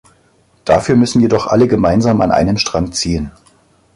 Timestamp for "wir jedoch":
1.19-1.45